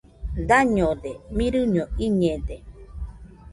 Dañode, 0.51 1.11
mirɨño 1.35 1.83
iñede. 2.05 2.55